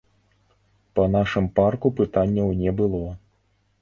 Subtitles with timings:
[0.99, 3.03] Па нашым парку пытанняў не было.